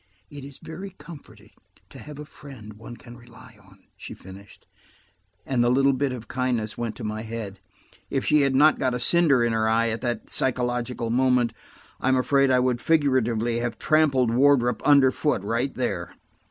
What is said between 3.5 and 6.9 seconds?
on," she finished, and the little bit of kindness